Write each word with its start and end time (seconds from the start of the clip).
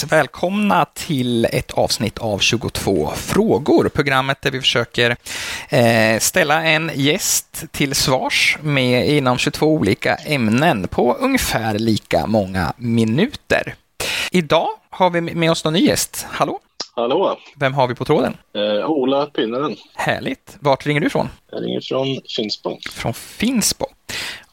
Yes, 0.00 0.12
välkomna 0.12 0.84
till 0.84 1.44
ett 1.44 1.72
avsnitt 1.72 2.18
av 2.18 2.38
22 2.38 3.10
frågor. 3.16 3.88
Programmet 3.88 4.42
där 4.42 4.50
vi 4.50 4.60
försöker 4.60 5.16
eh, 5.68 6.18
ställa 6.18 6.62
en 6.62 6.90
gäst 6.94 7.64
till 7.70 7.94
svars 7.94 8.58
med 8.62 9.08
inom 9.08 9.38
22 9.38 9.66
olika 9.66 10.14
ämnen 10.14 10.88
på 10.88 11.14
ungefär 11.14 11.78
lika 11.78 12.26
många 12.26 12.72
minuter. 12.76 13.74
Idag 14.30 14.68
har 14.90 15.10
vi 15.10 15.20
med 15.20 15.50
oss 15.50 15.64
en 15.64 15.72
ny 15.72 15.80
gäst. 15.80 16.26
Hallå? 16.30 16.58
Hallå! 16.94 17.38
Vem 17.56 17.74
har 17.74 17.88
vi 17.88 17.94
på 17.94 18.04
tråden? 18.04 18.36
Eh, 18.54 18.90
Ola 18.90 19.26
Pinnaren. 19.26 19.76
Härligt. 19.94 20.56
Vart 20.60 20.86
ringer 20.86 21.00
du 21.00 21.06
ifrån? 21.06 21.28
Jag 21.50 21.64
ringer 21.64 21.80
från 21.80 22.20
Finspång. 22.36 22.78
Från 22.90 23.14
Finspång. 23.14 23.92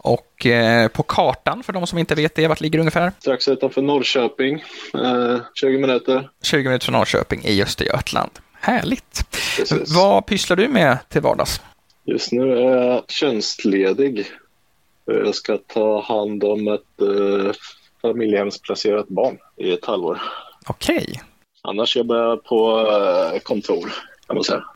Och 0.07 0.45
eh, 0.45 0.87
på 0.87 1.03
kartan, 1.03 1.63
för 1.63 1.73
de 1.73 1.87
som 1.87 1.97
inte 1.97 2.15
vet 2.15 2.35
det, 2.35 2.47
vart 2.47 2.61
ligger 2.61 2.77
det 2.77 2.81
ungefär? 2.81 3.11
Strax 3.19 3.47
utanför 3.47 3.81
Norrköping. 3.81 4.63
Eh, 4.93 5.39
20 5.55 5.77
minuter. 5.77 6.29
20 6.43 6.63
minuter 6.63 6.85
från 6.85 6.93
Norrköping 6.93 7.41
i 7.45 7.63
Östergötland. 7.63 8.31
Härligt. 8.59 9.25
Precis. 9.57 9.95
Vad 9.95 10.25
pysslar 10.25 10.57
du 10.57 10.67
med 10.67 10.97
till 11.09 11.21
vardags? 11.21 11.61
Just 12.05 12.31
nu 12.31 12.57
är 12.57 12.61
jag 12.61 13.03
tjänstledig. 13.07 14.25
Jag 15.05 15.35
ska 15.35 15.57
ta 15.57 16.01
hand 16.01 16.43
om 16.43 16.67
ett 16.67 17.01
eh, 17.01 17.51
familjehemsplacerat 18.01 19.07
barn 19.07 19.37
i 19.57 19.71
ett 19.71 19.85
halvår. 19.85 20.21
Okej. 20.67 21.21
Annars 21.61 21.95
jobbar 21.97 22.15
jag 22.15 22.43
på 22.43 22.89
eh, 23.33 23.39
kontor. 23.39 23.93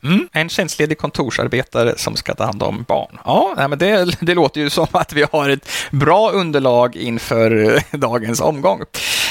Mm, 0.02 0.28
en 0.32 0.48
tjänstledig 0.48 0.98
kontorsarbetare 0.98 1.94
som 1.96 2.16
ska 2.16 2.34
ta 2.34 2.44
hand 2.44 2.62
om 2.62 2.84
barn. 2.88 3.18
Ja, 3.24 3.68
men 3.68 3.78
det, 3.78 4.16
det 4.20 4.34
låter 4.34 4.60
ju 4.60 4.70
som 4.70 4.86
att 4.92 5.12
vi 5.12 5.26
har 5.32 5.50
ett 5.50 5.68
bra 5.90 6.30
underlag 6.30 6.96
inför 6.96 7.78
dagens 7.96 8.40
omgång. 8.40 8.80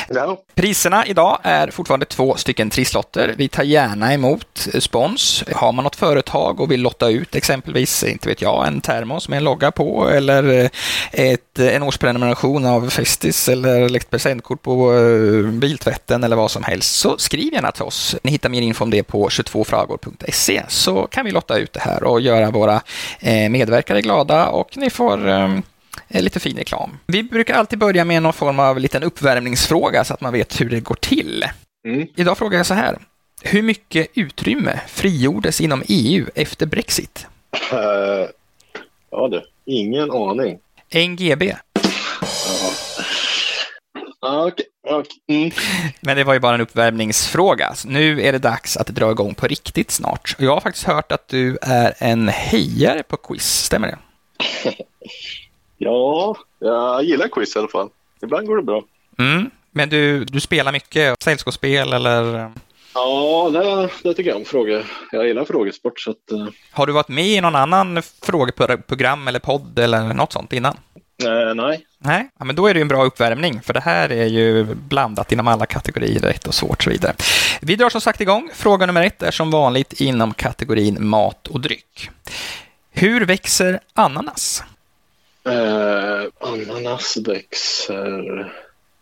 Ja. 0.10 0.38
Priserna 0.56 1.06
idag 1.06 1.40
är 1.44 1.72
fortfarande 1.72 2.06
två 2.06 2.36
stycken 2.36 2.70
trisslotter. 2.70 3.34
Vi 3.38 3.48
tar 3.48 3.64
gärna 3.64 4.14
emot 4.14 4.68
spons. 4.80 5.44
Har 5.54 5.72
man 5.72 5.84
något 5.84 5.96
företag 5.96 6.60
och 6.60 6.72
vill 6.72 6.82
lotta 6.82 7.10
ut 7.10 7.36
exempelvis, 7.36 8.04
inte 8.04 8.30
vet 8.30 8.42
jag, 8.42 8.68
en 8.68 8.82
termos 8.82 9.30
med 9.30 9.38
en 9.38 9.44
logga 9.44 9.72
på 9.72 10.10
eller 10.10 10.60
eh, 10.60 10.70
ett, 11.12 11.60
en 11.60 11.84
årsprenumeration 11.84 12.66
av 12.66 12.90
Festis 12.90 13.50
eller 13.50 13.96
ett 13.96 14.10
presentkort 14.10 14.62
på 14.62 14.94
eh, 14.94 15.52
biltvätten 15.52 16.24
eller 16.24 16.36
vad 16.36 16.52
som 16.52 16.64
helst, 16.64 16.96
så 16.96 17.18
skriv 17.18 17.54
gärna 17.54 17.72
till 17.72 17.84
oss. 17.84 18.16
Ni 18.24 18.32
hittar 18.32 18.50
mer 18.50 18.62
info 18.62 18.84
om 18.84 18.90
det 18.90 19.04
på 19.04 19.30
22fragor.se 19.30 20.64
så 20.68 21.08
kan 21.08 21.26
vi 21.26 21.32
lotta 21.32 21.58
ut 21.58 21.74
det 21.74 21.80
här 21.80 22.04
och 22.04 22.22
göra 22.22 22.52
våra 22.52 22.82
eh, 23.20 23.50
medverkare 23.50 24.02
glada 24.02 24.48
och 24.48 24.78
ni 24.78 24.90
får 24.90 25.30
lite 26.08 26.40
fin 26.40 26.58
reklam. 26.58 26.98
Vi 27.08 27.24
brukar 27.24 27.54
alltid 27.54 27.80
börja 27.80 28.06
med 28.06 28.24
någon 28.24 28.34
form 28.34 28.60
av 28.60 28.80
liten 28.80 29.04
uppvärmningsfråga 29.04 30.04
så 30.04 30.14
att 30.14 30.22
man 30.22 30.34
vet 30.34 30.62
hur 30.62 30.70
det 30.70 30.80
går 30.80 30.96
till. 30.96 31.46
Mm. 31.88 32.08
Idag 32.16 32.38
frågar 32.38 32.58
jag 32.58 32.66
så 32.66 32.74
här. 32.74 32.98
Hur 33.44 33.62
mycket 33.62 34.08
utrymme 34.14 34.80
frigjordes 34.88 35.62
inom 35.62 35.84
EU 35.88 36.26
efter 36.36 36.66
Brexit? 36.66 37.28
Eh, 37.72 38.30
ja 39.12 39.28
du, 39.28 39.42
ingen 39.66 40.12
aning. 40.12 40.60
1 40.90 41.10
GB. 41.20 41.54
Ah, 44.24 44.46
Okej, 44.46 44.66
okej. 44.90 45.12
Mm. 45.30 45.52
Men 46.02 46.18
det 46.18 46.24
var 46.24 46.34
ju 46.34 46.40
bara 46.40 46.56
en 46.56 46.62
uppvärmningsfråga. 46.62 47.74
Så 47.76 47.88
nu 47.88 48.22
är 48.22 48.32
det 48.32 48.40
dags 48.40 48.78
att 48.78 48.88
dra 48.88 49.12
igång 49.12 49.34
på 49.34 49.48
riktigt 49.48 49.92
snart. 49.92 50.36
Jag 50.40 50.54
har 50.54 50.62
faktiskt 50.62 50.88
hört 50.88 51.12
att 51.12 51.28
du 51.28 51.58
är 51.62 51.94
en 51.98 52.28
hejare 52.28 53.04
på 53.04 53.18
quiz, 53.18 53.64
stämmer 53.64 53.88
det? 53.88 53.98
Ja, 55.84 56.36
jag 56.60 57.04
gillar 57.04 57.28
quiz 57.28 57.56
i 57.56 57.60
alla 57.60 57.68
fall. 57.68 57.90
Ibland 58.24 58.48
går 58.48 58.58
det 58.58 58.64
bra. 58.64 58.84
Mm. 59.20 59.50
Men 59.72 59.90
du, 59.90 60.26
du 60.26 60.40
spelar 60.40 60.72
mycket 60.72 61.24
sällskapsspel 61.24 61.94
eller 61.94 62.52
Ja, 62.94 63.50
det, 63.54 63.90
det 64.04 64.14
tycker 64.14 64.30
jag 64.30 64.38
om 64.38 64.46
frågor. 64.46 64.86
Jag 65.12 65.28
gillar 65.28 65.46
frågesport 65.46 66.00
så 66.00 66.12
att... 66.12 66.32
eh, 66.32 66.48
har 66.72 66.88
du 66.88 66.94
varit 66.94 67.08
med 67.08 67.26
i 67.28 67.42
någon 67.42 67.56
annan 67.56 68.02
frågeprogram 68.22 69.28
eller 69.28 69.40
podd 69.40 69.80
eller 69.80 70.14
något 70.14 70.34
sånt 70.34 70.54
innan? 70.54 70.78
eh, 71.24 71.56
nej. 71.56 71.86
Nej, 71.98 72.30
ja, 72.40 72.46
men 72.46 72.56
då 72.56 72.68
är 72.68 72.74
det 72.74 72.78
ju 72.78 72.82
en 72.82 72.88
bra 72.88 73.04
uppvärmning, 73.04 73.62
för 73.62 73.74
det 73.74 73.80
här 73.80 74.12
är 74.12 74.26
ju 74.26 74.64
blandat 74.76 75.32
inom 75.32 75.48
alla 75.48 75.66
kategorier, 75.66 76.20
rätt 76.20 76.48
och 76.48 76.54
svårt 76.54 76.78
och 76.78 76.84
så 76.84 76.90
vidare. 76.90 77.14
Vi 77.62 77.76
drar 77.76 77.90
som 77.90 78.02
sagt 78.02 78.22
igång. 78.22 78.50
Fråga 78.54 78.86
nummer 78.86 79.04
ett 79.06 79.24
är 79.24 79.32
som 79.32 79.52
vanligt 79.52 80.02
inom 80.02 80.34
kategorin 80.34 81.08
mat 81.08 81.48
och 81.48 81.60
dryck. 81.62 82.10
Hur 82.92 83.26
växer 83.26 83.80
ananas? 83.94 84.64
Eh, 85.46 86.24
ananas 86.40 87.18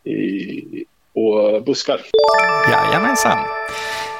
i 0.03 0.85
och 1.13 1.63
buskar. 1.63 2.01
Jajamensan. 2.71 3.37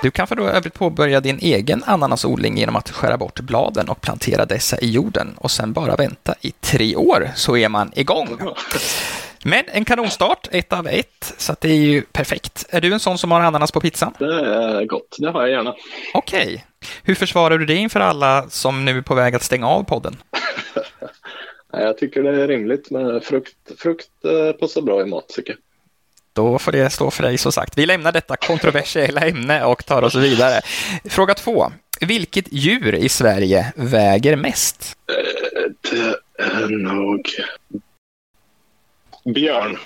Du 0.01 0.11
kan 0.11 0.27
för 0.27 0.35
då 0.35 0.43
övrigt 0.43 0.73
påbörja 0.73 1.19
din 1.19 1.39
egen 1.39 1.83
ananasodling 1.85 2.57
genom 2.57 2.75
att 2.75 2.89
skära 2.89 3.17
bort 3.17 3.39
bladen 3.39 3.89
och 3.89 4.01
plantera 4.01 4.45
dessa 4.45 4.79
i 4.79 4.91
jorden 4.91 5.33
och 5.37 5.51
sen 5.51 5.73
bara 5.73 5.95
vänta 5.95 6.35
i 6.41 6.51
tre 6.51 6.95
år 6.95 7.29
så 7.35 7.57
är 7.57 7.69
man 7.69 7.91
igång. 7.95 8.27
Men 9.43 9.63
en 9.67 9.85
kanonstart, 9.85 10.47
ett 10.51 10.73
av 10.73 10.87
ett, 10.87 11.33
så 11.37 11.55
det 11.61 11.69
är 11.69 11.75
ju 11.75 12.01
perfekt. 12.01 12.65
Är 12.69 12.81
du 12.81 12.93
en 12.93 12.99
sån 12.99 13.17
som 13.17 13.31
har 13.31 13.41
ananas 13.41 13.71
på 13.71 13.81
pizzan? 13.81 14.13
Det 14.19 14.25
är 14.25 14.85
gott, 14.85 15.15
det 15.19 15.31
har 15.31 15.41
jag 15.41 15.51
gärna. 15.51 15.75
Okej. 16.13 16.65
Hur 17.03 17.15
försvarar 17.15 17.57
du 17.57 17.65
det 17.65 17.75
inför 17.75 17.99
alla 17.99 18.49
som 18.49 18.85
nu 18.85 18.97
är 18.97 19.01
på 19.01 19.15
väg 19.15 19.35
att 19.35 19.43
stänga 19.43 19.67
av 19.67 19.83
podden? 19.83 20.17
Nej, 21.73 21.83
Jag 21.83 21.97
tycker 21.97 22.23
det 22.23 22.41
är 22.43 22.47
rimligt 22.47 22.91
med 22.91 23.23
frukt. 23.23 23.55
Frukt 23.77 24.09
eh, 24.25 24.51
passar 24.51 24.81
bra 24.81 25.01
i 25.01 25.05
mat 25.05 25.27
tycker 25.29 25.51
jag. 25.53 25.59
Då 26.33 26.59
får 26.59 26.71
det 26.71 26.89
stå 26.89 27.11
för 27.11 27.23
dig 27.23 27.37
som 27.37 27.51
sagt. 27.51 27.77
Vi 27.77 27.85
lämnar 27.85 28.11
detta 28.11 28.35
kontroversiella 28.35 29.21
ämne 29.21 29.63
och 29.65 29.85
tar 29.85 30.01
oss 30.01 30.15
vidare. 30.15 30.61
Fråga 31.05 31.33
två. 31.33 31.71
Vilket 32.01 32.45
djur 32.53 32.95
i 32.95 33.09
Sverige 33.09 33.73
väger 33.75 34.35
mest? 34.35 34.97
Det 35.81 36.15
är 36.43 36.69
nog 36.69 37.27
björn. 39.35 39.77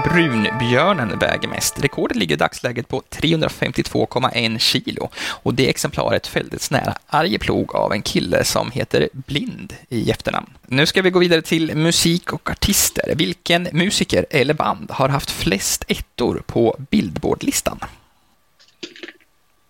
Brunbjörnen 0.00 1.18
väger 1.18 1.48
mest. 1.48 1.84
Rekordet 1.84 2.16
ligger 2.16 2.34
i 2.34 2.38
dagsläget 2.38 2.88
på 2.88 3.02
352,1 3.10 4.58
kilo 4.58 5.08
och 5.42 5.54
det 5.54 5.68
exemplaret 5.68 6.26
fälldes 6.26 6.70
nära 6.70 6.94
Arjeplog 7.06 7.74
av 7.74 7.92
en 7.92 8.02
kille 8.02 8.44
som 8.44 8.70
heter 8.70 9.08
Blind 9.12 9.74
i 9.88 10.10
efternamn. 10.10 10.50
Nu 10.66 10.86
ska 10.86 11.02
vi 11.02 11.10
gå 11.10 11.18
vidare 11.18 11.42
till 11.42 11.76
musik 11.76 12.32
och 12.32 12.50
artister. 12.50 13.14
Vilken 13.16 13.68
musiker 13.72 14.26
eller 14.30 14.54
band 14.54 14.90
har 14.90 15.08
haft 15.08 15.30
flest 15.30 15.84
ettor 15.88 16.42
på 16.46 16.76
Billboardlistan? 16.90 17.78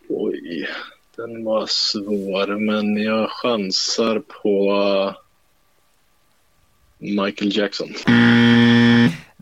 Oj, 0.09 0.69
den 1.17 1.45
var 1.45 1.67
svår 1.67 2.59
men 2.59 2.97
jag 2.97 3.31
chansar 3.31 4.23
på 4.43 5.15
Michael 6.99 7.57
Jackson. 7.57 7.95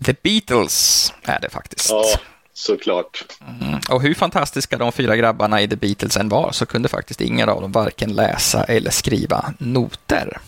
The 0.05 0.15
Beatles 0.23 1.13
är 1.23 1.41
det 1.41 1.51
faktiskt. 1.51 1.91
Ja, 1.91 2.05
såklart. 2.53 3.25
Mm. 3.61 3.81
Och 3.91 4.03
hur 4.03 4.15
fantastiska 4.15 4.79
de 4.79 4.93
fyra 4.93 5.17
grabbarna 5.17 5.63
i 5.63 5.69
The 5.69 5.77
Beatles 5.77 6.17
än 6.17 6.29
var 6.29 6.53
så 6.53 6.67
kunde 6.67 6.89
faktiskt 6.89 7.21
ingen 7.21 7.49
av 7.49 7.61
dem 7.61 7.73
varken 7.73 8.13
läsa 8.13 8.65
eller 8.65 8.91
skriva 8.91 9.55
noter. 9.59 10.39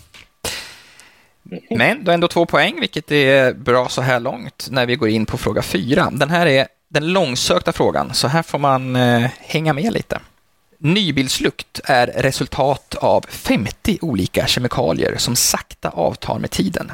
Men 1.69 2.03
du 2.03 2.11
har 2.11 2.13
ändå 2.13 2.27
två 2.27 2.45
poäng, 2.45 2.79
vilket 2.79 3.11
är 3.11 3.53
bra 3.53 3.89
så 3.89 4.01
här 4.01 4.19
långt 4.19 4.67
när 4.71 4.85
vi 4.85 4.95
går 4.95 5.09
in 5.09 5.25
på 5.25 5.37
fråga 5.37 5.61
fyra. 5.61 6.09
Den 6.11 6.29
här 6.29 6.45
är 6.45 6.67
den 6.89 7.13
långsökta 7.13 7.71
frågan, 7.71 8.13
så 8.13 8.27
här 8.27 8.43
får 8.43 8.59
man 8.59 8.95
eh, 8.95 9.29
hänga 9.39 9.73
med 9.73 9.93
lite. 9.93 10.19
Nybilslukt 10.77 11.79
är 11.83 12.07
resultat 12.07 12.95
av 12.95 13.25
50 13.29 13.97
olika 14.01 14.47
kemikalier 14.47 15.15
som 15.17 15.35
sakta 15.35 15.89
avtar 15.89 16.39
med 16.39 16.51
tiden, 16.51 16.91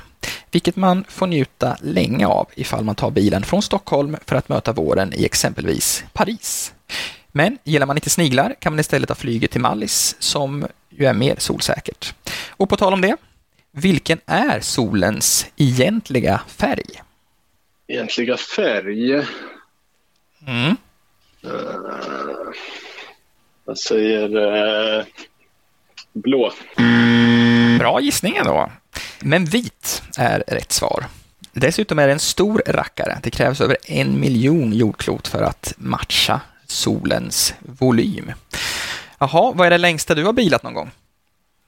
vilket 0.51 0.75
man 0.75 1.05
får 1.07 1.27
njuta 1.27 1.77
länge 1.81 2.27
av 2.27 2.49
ifall 2.55 2.83
man 2.83 2.95
tar 2.95 3.11
bilen 3.11 3.43
från 3.43 3.61
Stockholm 3.61 4.17
för 4.25 4.35
att 4.35 4.49
möta 4.49 4.73
våren 4.73 5.13
i 5.13 5.25
exempelvis 5.25 6.03
Paris. 6.13 6.73
Men 7.31 7.57
gillar 7.63 7.87
man 7.87 7.97
inte 7.97 8.09
sniglar 8.09 8.55
kan 8.59 8.73
man 8.73 8.79
istället 8.79 9.09
ta 9.09 9.15
flyget 9.15 9.51
till 9.51 9.61
Mallis 9.61 10.15
som 10.19 10.67
ju 10.89 11.05
är 11.05 11.13
mer 11.13 11.35
solsäkert. 11.37 12.13
Och 12.49 12.69
på 12.69 12.77
tal 12.77 12.93
om 12.93 13.01
det, 13.01 13.17
vilken 13.71 14.19
är 14.25 14.59
solens 14.59 15.47
egentliga 15.57 16.41
färg? 16.47 17.01
Egentliga 17.87 18.37
färg. 18.37 19.13
Mm. 20.47 20.75
Uh, 21.45 22.53
jag 23.65 23.77
säger 23.77 24.37
uh, 24.37 25.05
blå. 26.13 26.51
Bra 27.79 28.01
gissning 28.01 28.35
ändå. 28.35 28.71
Men 29.21 29.45
vit 29.45 30.03
är 30.17 30.43
rätt 30.47 30.71
svar. 30.71 31.05
Dessutom 31.53 31.99
är 31.99 32.07
det 32.07 32.13
en 32.13 32.19
stor 32.19 32.61
rackare. 32.65 33.19
Det 33.23 33.29
krävs 33.29 33.61
över 33.61 33.77
en 33.85 34.19
miljon 34.19 34.73
jordklot 34.73 35.27
för 35.27 35.41
att 35.41 35.73
matcha 35.77 36.41
solens 36.67 37.53
volym. 37.59 38.31
Jaha, 39.19 39.51
vad 39.55 39.67
är 39.67 39.71
det 39.71 39.77
längsta 39.77 40.15
du 40.15 40.25
har 40.25 40.33
bilat 40.33 40.63
någon 40.63 40.73
gång? 40.73 40.91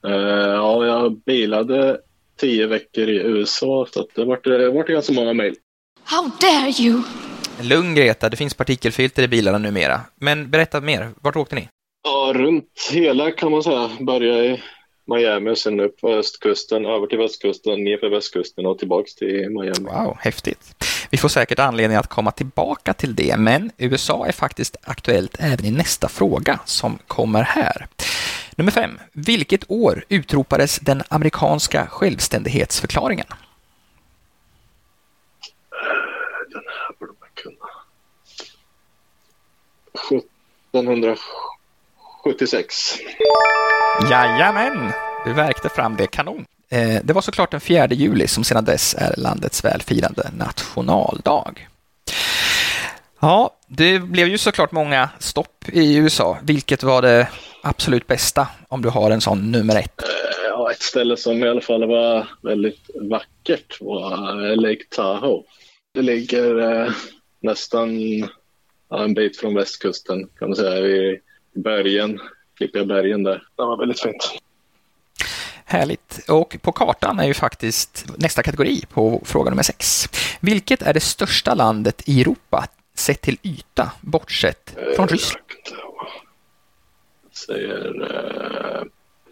Uh, 0.07 0.13
ja, 0.13 0.85
jag 0.85 1.17
bilade 1.25 1.99
tio 2.39 2.67
veckor 2.67 3.09
i 3.09 3.15
USA 3.15 3.87
så 3.93 3.99
att 3.99 4.07
det 4.15 4.25
vart, 4.25 4.43
det 4.43 4.69
vart 4.69 4.87
ganska 4.87 5.13
många 5.13 5.33
mejl. 5.33 5.55
How 6.03 6.31
dare 6.41 6.71
you! 6.79 7.01
Lugn 7.61 7.95
Greta, 7.95 8.29
det 8.29 8.37
finns 8.37 8.53
partikelfilter 8.53 9.23
i 9.23 9.27
bilarna 9.27 9.57
numera. 9.57 10.01
Men 10.15 10.49
berätta 10.49 10.81
mer, 10.81 11.09
vart 11.21 11.35
åkte 11.35 11.55
ni? 11.55 11.67
Ja, 12.03 12.31
runt 12.35 12.89
hela 12.91 13.31
kan 13.31 13.51
man 13.51 13.63
säga. 13.63 13.89
Börja 13.99 14.45
i 14.45 14.63
Miami 15.15 15.51
och 15.51 15.57
sen 15.57 15.79
upp 15.79 16.01
på 16.01 16.09
östkusten, 16.09 16.85
över 16.85 17.07
till 17.07 17.17
västkusten, 17.17 17.83
ner 17.83 17.97
för 17.97 18.09
västkusten 18.09 18.65
och 18.65 18.79
tillbaks 18.79 19.15
till 19.15 19.49
Miami. 19.49 19.79
Wow, 19.79 20.17
häftigt. 20.19 20.85
Vi 21.09 21.17
får 21.17 21.29
säkert 21.29 21.59
anledning 21.59 21.97
att 21.97 22.07
komma 22.07 22.31
tillbaka 22.31 22.93
till 22.93 23.15
det, 23.15 23.37
men 23.37 23.71
USA 23.77 24.25
är 24.27 24.31
faktiskt 24.31 24.77
aktuellt 24.81 25.37
även 25.39 25.65
i 25.65 25.71
nästa 25.71 26.09
fråga 26.09 26.59
som 26.65 26.97
kommer 27.07 27.43
här. 27.43 27.87
Nummer 28.55 28.71
fem. 28.71 28.99
Vilket 29.11 29.71
år 29.71 30.03
utropades 30.09 30.79
den 30.79 31.03
amerikanska 31.07 31.87
självständighetsförklaringen? 31.87 33.27
Den 36.49 36.63
här 36.67 36.95
borde 36.99 37.13
man 37.19 37.29
kunna. 37.33 37.67
1776. 42.25 42.99
Jajamän, 44.11 44.91
du 45.25 45.33
verkte 45.33 45.69
fram 45.69 45.95
det 45.95 46.07
kanon. 46.07 46.45
Eh, 46.71 47.01
det 47.03 47.13
var 47.13 47.21
såklart 47.21 47.51
den 47.51 47.61
4 47.61 47.87
juli 47.87 48.27
som 48.27 48.43
sedan 48.43 48.65
dess 48.65 48.95
är 48.97 49.13
landets 49.17 49.65
välfirande 49.65 50.31
nationaldag. 50.37 51.67
Ja, 53.19 53.55
det 53.67 53.99
blev 53.99 54.27
ju 54.27 54.37
såklart 54.37 54.71
många 54.71 55.09
stopp 55.19 55.65
i 55.73 55.95
USA. 55.95 56.37
Vilket 56.43 56.83
var 56.83 57.01
det 57.01 57.27
absolut 57.63 58.07
bästa 58.07 58.47
om 58.67 58.81
du 58.81 58.89
har 58.89 59.11
en 59.11 59.21
sån 59.21 59.51
nummer 59.51 59.75
ett? 59.75 60.01
Ja, 60.49 60.71
ett 60.71 60.81
ställe 60.81 61.17
som 61.17 61.43
i 61.43 61.49
alla 61.49 61.61
fall 61.61 61.87
var 61.87 62.27
väldigt 62.41 62.89
vackert 62.95 63.77
var 63.81 64.55
Lake 64.55 64.83
Tahoe. 64.95 65.43
Det 65.93 66.01
ligger 66.01 66.81
eh, 66.81 66.91
nästan 67.41 67.89
en 68.99 69.13
bit 69.13 69.37
från 69.37 69.55
västkusten 69.55 70.27
kan 70.39 70.49
man 70.49 70.55
säga, 70.55 71.17
bergen, 71.53 72.19
klippiga 72.57 72.85
bergen 72.85 73.23
där. 73.23 73.43
Det 73.55 73.63
var 73.63 73.77
väldigt 73.77 74.01
fint. 74.01 74.31
Härligt. 75.65 76.29
Och 76.29 76.57
på 76.61 76.71
kartan 76.71 77.19
är 77.19 77.27
ju 77.27 77.33
faktiskt 77.33 78.05
nästa 78.17 78.43
kategori 78.43 78.83
på 78.93 79.21
fråga 79.25 79.49
nummer 79.49 79.63
sex. 79.63 80.09
Vilket 80.39 80.81
är 80.81 80.93
det 80.93 80.99
största 80.99 81.53
landet 81.53 82.01
i 82.05 82.21
Europa 82.21 82.67
sett 82.95 83.21
till 83.21 83.37
yta, 83.43 83.91
bortsett 84.01 84.75
från 84.95 85.07
Eh, 85.07 85.11
Ryssland? 85.11 85.43
Säger 87.47 88.11
eh, 88.15 88.81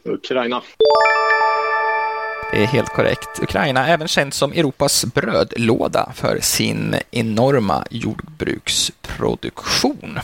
Ukraina. 0.03 0.61
Det 2.51 2.63
är 2.63 2.67
helt 2.67 2.89
korrekt. 2.89 3.39
Ukraina 3.41 3.87
är 3.87 3.93
även 3.93 4.07
känt 4.07 4.33
som 4.33 4.51
Europas 4.51 5.05
brödlåda 5.05 6.11
för 6.15 6.39
sin 6.39 6.95
enorma 7.11 7.85
jordbruksproduktion. 7.89 10.19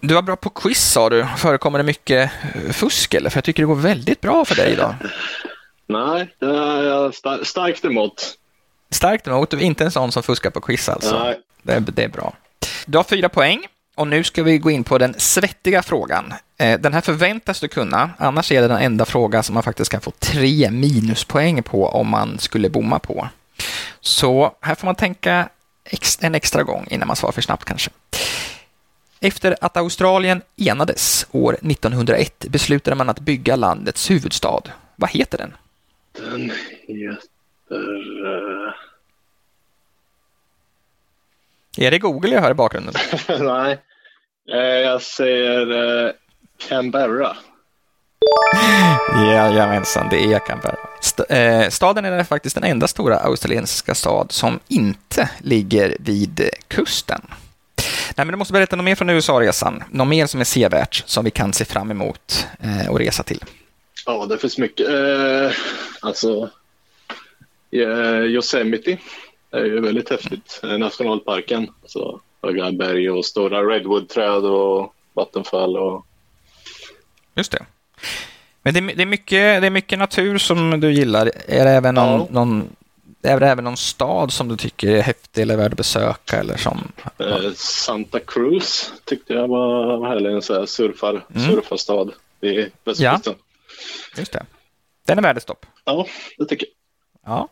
Du 0.00 0.14
var 0.14 0.22
bra 0.22 0.36
på 0.36 0.50
quiz 0.50 0.90
sa 0.92 1.08
du. 1.10 1.26
Förekommer 1.36 1.78
det 1.78 1.84
mycket 1.84 2.30
eh, 2.54 2.72
fusk 2.72 3.14
eller? 3.14 3.30
För 3.30 3.36
jag 3.36 3.44
tycker 3.44 3.62
det 3.62 3.66
går 3.66 3.74
väldigt 3.74 4.20
bra 4.20 4.44
för 4.44 4.54
dig 4.54 4.72
idag. 4.72 4.94
Nej, 5.88 6.34
det 6.40 6.46
är 6.46 6.82
jag 6.82 7.14
star- 7.14 7.44
starkt 7.44 7.84
emot. 7.84 8.34
Starkt 8.90 9.26
emot, 9.26 9.50
du 9.50 9.56
är 9.56 9.60
inte 9.62 9.84
en 9.84 9.90
sån 9.90 10.12
som 10.12 10.22
fuskar 10.22 10.50
på 10.50 10.60
quiz 10.60 10.88
alltså. 10.88 11.18
Nej. 11.24 11.38
Det 11.62 11.72
är, 11.72 11.80
det 11.80 12.04
är 12.04 12.08
bra. 12.08 12.32
Du 12.86 12.98
har 12.98 13.04
fyra 13.04 13.28
poäng 13.28 13.66
och 13.96 14.06
nu 14.08 14.24
ska 14.24 14.42
vi 14.42 14.58
gå 14.58 14.70
in 14.70 14.84
på 14.84 14.98
den 14.98 15.14
svettiga 15.18 15.82
frågan. 15.82 16.34
Eh, 16.58 16.80
Den 16.80 16.92
här 16.94 17.00
förväntas 17.00 17.60
du 17.60 17.68
kunna, 17.68 18.10
annars 18.18 18.52
är 18.52 18.62
det 18.62 18.68
den 18.68 18.78
enda 18.82 19.04
fråga 19.04 19.42
som 19.42 19.54
man 19.54 19.62
faktiskt 19.62 19.90
kan 19.90 20.00
få 20.00 20.10
tre 20.18 20.70
minuspoäng 20.70 21.62
på 21.62 21.86
om 21.88 22.08
man 22.08 22.38
skulle 22.38 22.70
bomma 22.70 22.98
på. 22.98 23.28
Så 24.00 24.52
här 24.60 24.74
får 24.74 24.86
man 24.86 24.94
tänka 24.94 25.48
en 26.20 26.34
extra 26.34 26.62
gång 26.62 26.86
innan 26.90 27.06
man 27.08 27.16
svarar 27.16 27.32
för 27.32 27.42
snabbt 27.42 27.64
kanske. 27.64 27.90
Efter 29.20 29.56
att 29.60 29.76
Australien 29.76 30.42
enades 30.56 31.26
år 31.30 31.52
1901 31.52 32.44
beslutade 32.48 32.96
man 32.96 33.08
att 33.08 33.20
bygga 33.20 33.56
landets 33.56 34.10
huvudstad. 34.10 34.62
Vad 34.96 35.10
heter 35.10 35.38
den? 35.38 35.54
Den 36.12 36.52
heter... 36.86 37.18
eh, 37.70 38.72
Är 41.86 41.90
det 41.90 41.98
Google 41.98 42.34
jag 42.34 42.40
hör 42.42 42.50
i 42.50 42.54
bakgrunden? 42.54 42.94
Nej, 43.40 43.78
Eh, 44.52 44.58
jag 44.58 45.02
säger 45.02 46.06
eh, 46.06 46.12
Canberra. 46.68 47.36
Jajamensan, 49.16 50.08
det 50.10 50.24
är 50.32 50.38
Canberra. 50.38 50.76
St- 51.00 51.34
eh, 51.36 51.68
staden 51.68 52.04
är 52.04 52.24
faktiskt 52.24 52.54
den 52.54 52.64
enda 52.64 52.88
stora 52.88 53.16
australiensiska 53.18 53.94
stad 53.94 54.32
som 54.32 54.60
inte 54.68 55.30
ligger 55.38 55.96
vid 56.00 56.40
kusten. 56.68 57.20
Nej, 58.18 58.24
men 58.26 58.32
du 58.32 58.36
måste 58.38 58.52
berätta 58.52 58.76
något 58.76 58.84
mer 58.84 58.94
från 58.94 59.10
USA-resan. 59.10 59.82
Något 59.90 60.08
mer 60.08 60.26
som 60.26 60.40
är 60.40 60.44
sevärt 60.44 61.02
som 61.06 61.24
vi 61.24 61.30
kan 61.30 61.52
se 61.52 61.64
fram 61.64 61.90
emot 61.90 62.46
eh, 62.60 62.90
och 62.90 62.98
resa 62.98 63.22
till. 63.22 63.44
Ja, 64.06 64.26
det 64.26 64.38
finns 64.38 64.58
mycket. 64.58 64.88
Eh, 64.88 65.50
alltså, 66.00 66.50
eh, 67.70 68.20
Yosemite 68.24 68.98
är 69.50 69.64
ju 69.64 69.80
väldigt 69.80 70.10
häftigt. 70.10 70.60
Eh, 70.62 70.78
nationalparken. 70.78 71.68
Alltså, 71.82 72.20
höga 72.42 72.72
berg 72.72 73.10
och 73.10 73.24
stora 73.24 73.60
redwoodträd 73.62 74.44
och 74.44 74.94
vattenfall. 75.14 75.76
Och, 75.76 76.06
Just 77.34 77.52
det. 77.52 77.64
Men 78.62 78.74
det, 78.74 78.80
är- 78.80 78.96
det, 78.96 79.02
är 79.02 79.06
mycket, 79.06 79.30
det 79.62 79.66
är 79.66 79.70
mycket 79.70 79.98
natur 79.98 80.38
som 80.38 80.80
du 80.80 80.92
gillar. 80.92 81.30
Är 81.46 81.64
det 81.64 81.70
även 81.70 81.94
någon, 81.94 82.20
Ja. 82.20 82.26
någon, 82.30 82.68
är 83.22 83.40
det 83.40 83.48
även 83.48 83.64
någon 83.64 83.76
stad 83.76 84.32
som 84.32 84.48
du 84.48 84.56
tycker 84.56 84.88
är 84.88 85.02
häftig 85.02 85.42
eller 85.42 85.56
värd 85.56 85.72
att 85.72 85.76
besöka? 85.76 86.36
Eller 86.36 86.56
som, 86.56 86.92
eh, 87.18 87.52
Santa 87.56 88.20
Cruz 88.20 88.92
tyckte 89.04 89.32
jag 89.32 89.48
var, 89.48 90.08
härlig. 90.08 90.32
En 90.32 90.42
sån 90.42 90.56
här 90.56 90.66
surfar, 90.66 91.24
surfarstad 91.48 92.10
i 92.40 92.66
västkusten. 92.84 93.34
Just 94.16 94.32
det. 94.32 94.46
Den 95.06 95.18
är 95.18 95.22
värd 95.22 95.36
ett 95.36 95.42
stopp. 95.42 95.66
Ja. 95.84 96.06
det 96.38 96.44
tycker 96.44 96.66
jag. 96.66 97.32
Ja. 97.32 97.48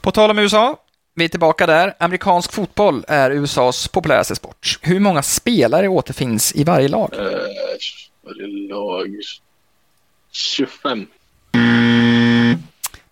På 0.00 0.10
tal 0.10 0.30
om 0.30 0.38
USA, 0.38 0.76
vi 1.14 1.24
är 1.24 1.28
tillbaka 1.28 1.66
där. 1.66 1.94
Amerikansk 1.98 2.52
fotboll 2.52 3.04
är 3.08 3.30
USAs 3.30 3.88
populäraste 3.88 4.36
sport. 4.36 4.78
Hur 4.82 5.00
många 5.00 5.22
spelare 5.22 5.88
återfinns 5.88 6.54
i 6.54 6.64
varje 6.64 6.88
lag? 6.88 7.14
Eh, 7.14 7.22
varje 8.22 8.68
lag 8.68 9.16
25. 10.32 11.06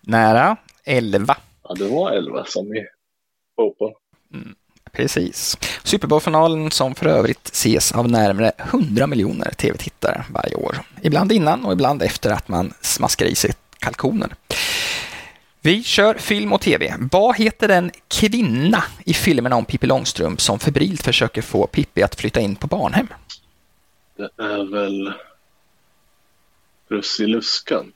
Nära 0.01 0.57
11. 0.85 1.35
Ja, 1.63 1.73
det 1.73 1.87
var 1.87 2.11
11 2.11 2.45
som 2.45 2.75
i 2.75 2.85
fotboll. 3.55 3.93
Precis. 4.91 5.57
Super 5.83 6.07
Bowl-finalen 6.07 6.71
som 6.71 6.95
för 6.95 7.05
övrigt 7.05 7.47
ses 7.47 7.91
av 7.91 8.11
närmare 8.11 8.51
100 8.57 9.07
miljoner 9.07 9.51
tv-tittare 9.51 10.25
varje 10.29 10.55
år. 10.55 10.77
Ibland 11.01 11.31
innan 11.31 11.65
och 11.65 11.73
ibland 11.73 12.01
efter 12.01 12.29
att 12.29 12.47
man 12.47 12.73
smaskar 12.81 13.25
i 13.25 13.35
sig 13.35 13.51
kalkonen. 13.79 14.33
Vi 15.61 15.83
kör 15.83 16.13
film 16.13 16.53
och 16.53 16.61
tv. 16.61 16.93
Vad 17.11 17.37
heter 17.37 17.67
den 17.67 17.91
kvinna 18.07 18.83
i 19.05 19.13
filmerna 19.13 19.55
om 19.55 19.65
Pippi 19.65 19.87
Långstrump 19.87 20.41
som 20.41 20.59
febrilt 20.59 21.03
försöker 21.03 21.41
få 21.41 21.67
Pippi 21.67 22.03
att 22.03 22.15
flytta 22.15 22.41
in 22.41 22.55
på 22.55 22.67
barnhem? 22.67 23.07
Det 24.17 24.43
är 24.43 24.71
väl 24.71 25.13
Prussiluskan. 26.87 27.91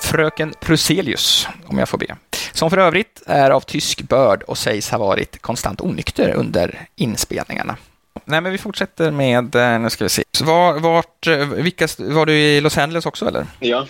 Fröken 0.00 0.54
Pruselius, 0.60 1.48
om 1.66 1.78
jag 1.78 1.88
får 1.88 1.98
be. 1.98 2.16
Som 2.52 2.70
för 2.70 2.78
övrigt 2.78 3.22
är 3.26 3.50
av 3.50 3.60
tysk 3.60 4.02
börd 4.02 4.42
och 4.42 4.58
sägs 4.58 4.90
ha 4.90 4.98
varit 4.98 5.42
konstant 5.42 5.80
onykter 5.80 6.34
under 6.34 6.88
inspelningarna. 6.96 7.76
Nej, 8.24 8.40
men 8.40 8.52
vi 8.52 8.58
fortsätter 8.58 9.10
med, 9.10 9.54
eh, 9.54 9.80
nu 9.80 9.90
ska 9.90 10.04
vi 10.04 10.08
se. 10.08 10.22
Var, 10.44 10.78
vart, 10.80 11.26
eh, 11.26 11.48
vilka, 11.48 11.88
var 11.98 12.26
du 12.26 12.38
i 12.38 12.60
Los 12.60 12.78
Angeles 12.78 13.06
också 13.06 13.28
eller? 13.28 13.46
Ja, 13.60 13.86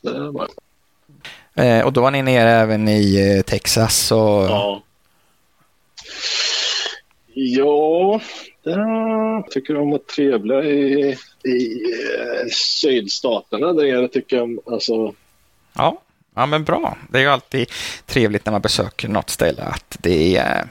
det 0.00 0.30
var 0.30 0.48
Eh, 1.56 1.84
och 1.84 1.92
då 1.92 2.00
var 2.00 2.10
ni 2.10 2.22
nere 2.22 2.50
även 2.50 2.88
i 2.88 3.42
Texas 3.46 4.12
och... 4.12 4.18
Ja. 4.18 4.82
Ja, 7.36 8.20
jag 8.62 9.50
tycker 9.50 9.74
de 9.74 9.90
var 9.90 9.98
trevliga 9.98 10.64
i, 10.64 11.16
i 11.44 11.82
eh, 12.18 12.46
sydstaterna 12.52 13.72
där 13.72 13.82
nere 13.82 14.08
tycker 14.08 14.36
jag. 14.36 14.58
Alltså, 14.66 15.14
Ja, 15.74 16.02
ja, 16.34 16.46
men 16.46 16.64
bra. 16.64 16.96
Det 17.08 17.18
är 17.18 17.22
ju 17.22 17.28
alltid 17.28 17.70
trevligt 18.06 18.46
när 18.46 18.52
man 18.52 18.60
besöker 18.60 19.08
något 19.08 19.30
ställe 19.30 19.62
att 19.62 19.96
det 20.00 20.36
är 20.36 20.68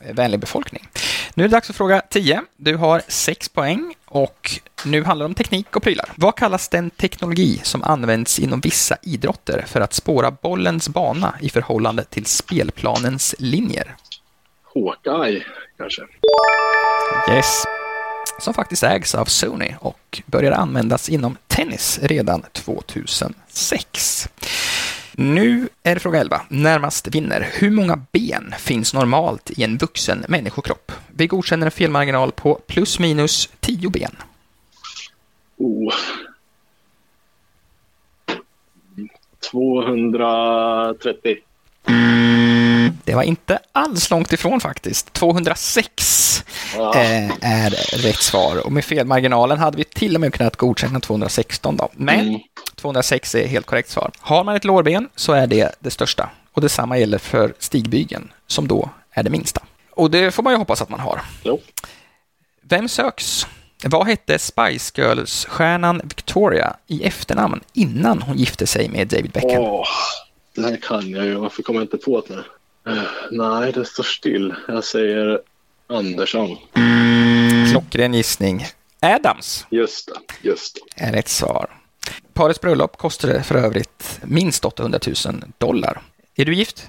eh, 0.00 0.14
vänlig 0.14 0.40
befolkning. 0.40 0.88
Nu 1.34 1.44
är 1.44 1.48
det 1.48 1.56
dags 1.56 1.66
för 1.66 1.74
fråga 1.74 2.02
10. 2.10 2.42
Du 2.56 2.76
har 2.76 3.02
6 3.08 3.48
poäng 3.48 3.94
och 4.04 4.50
nu 4.84 5.04
handlar 5.04 5.24
det 5.24 5.28
om 5.28 5.34
teknik 5.34 5.76
och 5.76 5.82
prylar. 5.82 6.08
Vad 6.14 6.36
kallas 6.36 6.68
den 6.68 6.90
teknologi 6.90 7.60
som 7.62 7.82
används 7.82 8.38
inom 8.38 8.60
vissa 8.60 8.96
idrotter 9.02 9.64
för 9.66 9.80
att 9.80 9.92
spåra 9.92 10.30
bollens 10.30 10.88
bana 10.88 11.34
i 11.40 11.50
förhållande 11.50 12.04
till 12.04 12.26
spelplanens 12.26 13.34
linjer? 13.38 13.96
Hawkeye 14.74 15.44
kanske. 15.78 16.02
Yes. 17.30 17.64
Som 18.38 18.54
faktiskt 18.54 18.82
ägs 18.82 19.14
av 19.14 19.24
Sony 19.24 19.74
och 19.80 20.22
började 20.26 20.56
användas 20.56 21.08
inom 21.08 21.36
tennis 21.46 21.98
redan 22.02 22.42
2006. 22.52 24.28
Nu 25.12 25.68
är 25.82 25.94
det 25.94 26.00
fråga 26.00 26.20
11. 26.20 26.40
Närmast 26.48 27.08
vinner. 27.14 27.48
Hur 27.52 27.70
många 27.70 27.96
ben 28.12 28.54
finns 28.58 28.94
normalt 28.94 29.50
i 29.50 29.62
en 29.62 29.78
vuxen 29.78 30.24
människokropp? 30.28 30.92
Vi 31.08 31.26
godkänner 31.26 31.66
en 31.66 31.70
felmarginal 31.70 32.32
på 32.32 32.54
plus 32.66 32.98
minus 32.98 33.48
10 33.60 33.90
ben. 33.90 34.16
Oh. 35.56 35.94
230. 39.50 41.38
Det 43.04 43.14
var 43.14 43.22
inte 43.22 43.58
alls 43.72 44.10
långt 44.10 44.32
ifrån 44.32 44.60
faktiskt. 44.60 45.12
206 45.12 46.44
Ja. 46.76 46.94
eh, 46.94 47.30
är 47.40 47.70
rätt 47.98 48.22
svar. 48.22 48.66
Och 48.66 48.72
med 48.72 48.84
felmarginalen 48.84 49.58
hade 49.58 49.76
vi 49.76 49.84
till 49.84 50.14
och 50.14 50.20
med 50.20 50.34
kunnat 50.34 50.56
godkänna 50.56 51.00
216 51.00 51.76
då. 51.76 51.88
Men 51.92 52.20
Mm. 52.20 52.40
206 52.76 53.34
är 53.34 53.46
helt 53.46 53.66
korrekt 53.66 53.90
svar. 53.90 54.10
Har 54.20 54.44
man 54.44 54.56
ett 54.56 54.64
lårben 54.64 55.08
så 55.16 55.32
är 55.32 55.46
det 55.46 55.74
det 55.80 55.90
största. 55.90 56.30
Och 56.52 56.60
detsamma 56.60 56.98
gäller 56.98 57.18
för 57.18 57.54
stigbygeln, 57.58 58.32
som 58.46 58.68
då 58.68 58.90
är 59.10 59.22
det 59.22 59.30
minsta. 59.30 59.60
Och 59.90 60.10
det 60.10 60.30
får 60.30 60.42
man 60.42 60.52
ju 60.52 60.56
hoppas 60.56 60.82
att 60.82 60.88
man 60.88 61.00
har. 61.00 61.20
Jo. 61.42 61.60
Vem 62.62 62.88
söks? 62.88 63.46
Vad 63.84 64.06
hette 64.06 64.38
Spice 64.38 64.92
Girls-stjärnan 65.02 66.00
Victoria 66.04 66.76
i 66.86 67.04
efternamn 67.04 67.60
innan 67.72 68.22
hon 68.22 68.36
gifte 68.36 68.66
sig 68.66 68.88
med 68.88 69.08
David 69.08 69.30
Beckham? 69.30 69.62
Åh, 69.62 69.86
det 70.54 70.62
här 70.62 70.76
kan 70.82 71.10
jag 71.10 71.24
ju. 71.24 71.34
Varför 71.34 71.62
kommer 71.62 71.80
jag 71.80 71.84
inte 71.84 71.96
på 71.96 72.22
det? 72.28 72.34
Uh, 72.34 72.40
nej, 73.30 73.72
det 73.72 73.84
står 73.84 74.02
still. 74.02 74.54
Jag 74.68 74.84
säger 74.84 75.40
Andersson. 75.86 76.56
Klockren 77.72 78.14
gissning. 78.14 78.66
Adams 79.00 79.66
Just 79.70 80.06
det, 80.08 80.48
just 80.48 80.78
det. 80.96 81.04
är 81.04 81.12
rätt 81.12 81.28
svar. 81.28 81.70
Parets 82.32 82.60
bröllop 82.60 82.96
kostade 82.96 83.42
för 83.42 83.54
övrigt 83.54 84.20
minst 84.24 84.64
800 84.64 84.98
000 85.26 85.42
dollar. 85.58 86.00
Är 86.36 86.44
du 86.44 86.54
gift? 86.54 86.88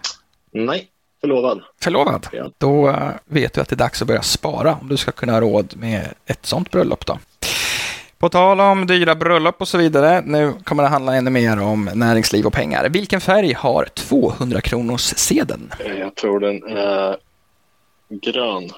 Nej, 0.51 0.87
förlovad. 1.21 1.61
Förlovad? 1.83 2.27
Ja. 2.31 2.51
Då 2.57 2.95
vet 3.25 3.53
du 3.53 3.61
att 3.61 3.67
det 3.69 3.73
är 3.75 3.77
dags 3.77 4.01
att 4.01 4.07
börja 4.07 4.21
spara 4.21 4.75
om 4.81 4.89
du 4.89 4.97
ska 4.97 5.11
kunna 5.11 5.33
ha 5.33 5.41
råd 5.41 5.73
med 5.77 6.13
ett 6.25 6.45
sånt 6.45 6.71
bröllop. 6.71 7.05
Då. 7.05 7.19
På 8.19 8.29
tal 8.29 8.59
om 8.61 8.87
dyra 8.87 9.15
bröllop 9.15 9.61
och 9.61 9.67
så 9.67 9.77
vidare, 9.77 10.21
nu 10.25 10.53
kommer 10.63 10.83
det 10.83 10.89
handla 10.89 11.15
ännu 11.15 11.29
mer 11.29 11.59
om 11.61 11.89
näringsliv 11.93 12.45
och 12.45 12.53
pengar. 12.53 12.89
Vilken 12.89 13.21
färg 13.21 13.53
har 13.53 13.85
200 13.93 14.61
kronors 14.61 15.01
sedeln? 15.01 15.73
Jag 15.99 16.15
tror 16.15 16.39
den 16.39 16.77
är 16.77 17.17
grön. 18.09 18.71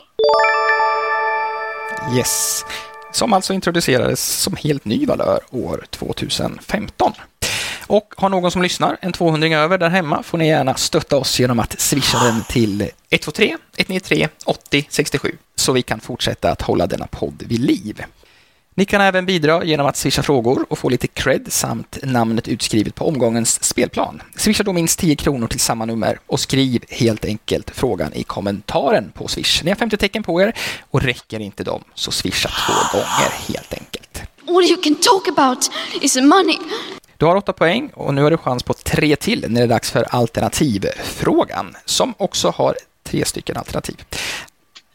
Yes, 2.17 2.65
som 3.11 3.33
alltså 3.33 3.53
introducerades 3.53 4.25
som 4.25 4.55
helt 4.55 4.85
ny 4.85 5.05
valör 5.05 5.39
år 5.49 5.83
2015. 5.89 7.13
Och 7.87 8.13
har 8.17 8.29
någon 8.29 8.51
som 8.51 8.61
lyssnar 8.61 8.97
en 9.01 9.11
200 9.11 9.47
över 9.47 9.77
där 9.77 9.89
hemma 9.89 10.23
får 10.23 10.37
ni 10.37 10.47
gärna 10.47 10.75
stötta 10.75 11.17
oss 11.17 11.39
genom 11.39 11.59
att 11.59 11.79
swisha 11.79 12.23
den 12.23 12.43
till 12.43 12.81
123 13.09 13.57
193 13.77 14.27
80 14.45 14.85
67 14.89 15.37
så 15.55 15.71
vi 15.71 15.81
kan 15.81 15.99
fortsätta 15.99 16.51
att 16.51 16.61
hålla 16.61 16.87
denna 16.87 17.07
podd 17.07 17.43
vid 17.47 17.59
liv. 17.59 18.03
Ni 18.75 18.85
kan 18.85 19.01
även 19.01 19.25
bidra 19.25 19.63
genom 19.63 19.87
att 19.87 19.97
swisha 19.97 20.23
frågor 20.23 20.65
och 20.69 20.77
få 20.77 20.89
lite 20.89 21.07
cred 21.07 21.53
samt 21.53 21.97
namnet 22.03 22.47
utskrivet 22.47 22.95
på 22.95 23.07
omgångens 23.07 23.63
spelplan. 23.63 24.21
Swisha 24.35 24.63
då 24.63 24.73
minst 24.73 24.99
10 24.99 25.15
kronor 25.15 25.47
till 25.47 25.59
samma 25.59 25.85
nummer 25.85 26.19
och 26.27 26.39
skriv 26.39 26.83
helt 26.89 27.25
enkelt 27.25 27.69
frågan 27.69 28.13
i 28.13 28.23
kommentaren 28.23 29.11
på 29.13 29.27
Swish. 29.27 29.63
Ni 29.63 29.71
har 29.71 29.75
50 29.75 29.97
tecken 29.97 30.23
på 30.23 30.41
er 30.41 30.53
och 30.91 31.01
räcker 31.01 31.39
inte 31.39 31.63
dem 31.63 31.83
så 31.95 32.11
swisha 32.11 32.49
två 32.49 32.97
gånger 32.97 33.31
helt 33.47 33.73
enkelt. 33.73 34.21
All 34.47 34.63
you 34.63 34.81
can 34.81 34.95
talk 34.95 35.37
about 35.37 35.71
is 36.01 36.15
money. 36.15 36.57
Du 37.17 37.25
har 37.25 37.35
åtta 37.35 37.53
poäng 37.53 37.89
och 37.93 38.13
nu 38.13 38.23
har 38.23 38.31
du 38.31 38.37
chans 38.37 38.63
på 38.63 38.73
tre 38.73 39.15
till 39.15 39.45
när 39.47 39.61
det 39.61 39.65
är 39.65 39.67
dags 39.67 39.91
för 39.91 40.03
alternativfrågan 40.09 41.75
som 41.85 42.13
också 42.17 42.49
har 42.49 42.75
tre 43.03 43.25
stycken 43.25 43.57
alternativ. 43.57 44.03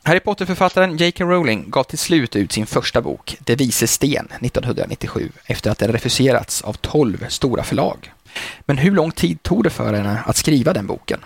Harry 0.06 0.20
Potter-författaren 0.20 0.96
J.K. 0.96 1.24
Rowling 1.24 1.70
gav 1.70 1.84
till 1.84 1.98
slut 1.98 2.36
ut 2.36 2.52
sin 2.52 2.66
första 2.66 3.00
bok, 3.00 3.36
Det 3.40 3.56
vise 3.56 3.86
sten, 3.86 4.26
1997 4.40 5.30
efter 5.46 5.70
att 5.70 5.78
den 5.78 5.92
refuserats 5.92 6.62
av 6.62 6.72
tolv 6.72 7.26
stora 7.28 7.62
förlag. 7.62 8.12
Men 8.60 8.78
hur 8.78 8.90
lång 8.90 9.10
tid 9.10 9.42
tog 9.42 9.64
det 9.64 9.70
för 9.70 9.92
henne 9.92 10.22
att 10.26 10.36
skriva 10.36 10.72
den 10.72 10.86
boken? 10.86 11.24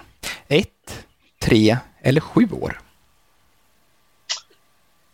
Ett, 0.49 1.05
tre 1.39 1.77
eller 2.03 2.21
sju 2.21 2.49
år? 2.53 2.81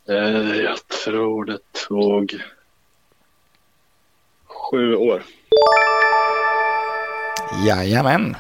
Eh, 0.09 0.15
Jag 0.57 0.77
tror 1.05 1.45
det 1.45 1.59
tog 1.89 2.41
sju 4.47 4.95
år. 4.97 5.23
Jajamän. 7.67 8.37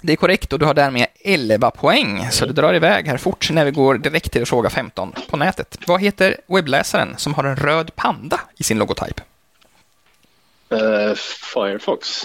Det 0.00 0.12
är 0.12 0.16
korrekt 0.16 0.52
och 0.52 0.58
du 0.58 0.64
har 0.66 0.74
därmed 0.74 1.05
11 1.26 1.70
poäng, 1.70 2.28
så 2.30 2.46
det 2.46 2.52
drar 2.52 2.74
iväg 2.74 3.08
här 3.08 3.16
fort 3.16 3.50
när 3.50 3.64
vi 3.64 3.70
går 3.70 3.98
direkt 3.98 4.32
till 4.32 4.46
fråga 4.46 4.70
15 4.70 5.12
på 5.30 5.36
nätet. 5.36 5.78
Vad 5.86 6.00
heter 6.00 6.36
webbläsaren 6.46 7.14
som 7.16 7.34
har 7.34 7.44
en 7.44 7.56
röd 7.56 7.96
panda 7.96 8.40
i 8.56 8.62
sin 8.62 8.78
logotyp? 8.78 9.20
Eh, 10.70 11.14
Firefox. 11.54 12.22